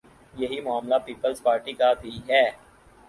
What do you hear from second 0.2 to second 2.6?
یہی معاملہ پیپلزپارٹی کا بھی ہے۔